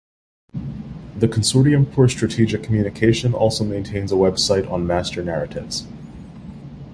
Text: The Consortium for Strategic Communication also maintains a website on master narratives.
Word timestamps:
The 1.15 1.27
Consortium 1.27 1.93
for 1.93 2.09
Strategic 2.09 2.63
Communication 2.63 3.35
also 3.35 3.63
maintains 3.63 4.11
a 4.11 4.15
website 4.15 4.67
on 4.67 4.87
master 4.87 5.21
narratives. 5.23 5.85